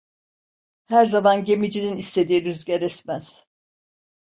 Her 0.87 1.05
zaman 1.05 1.45
gemicinin 1.45 1.97
istediği 1.97 2.45
rüzgar 2.45 2.81
esmez. 2.81 3.47